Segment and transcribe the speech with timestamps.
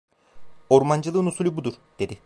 [0.69, 2.17] Ormancılığın usulü budur, dedi.